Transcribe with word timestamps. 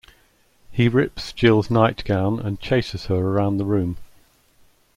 He 0.71 0.89
rips 0.89 1.31
Jill's 1.31 1.69
nightgown 1.69 2.39
and 2.39 2.59
chases 2.59 3.05
her 3.05 3.17
around 3.19 3.57
the 3.57 3.65
room. 3.65 3.97